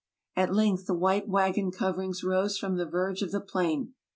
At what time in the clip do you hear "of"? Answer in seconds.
3.21-3.29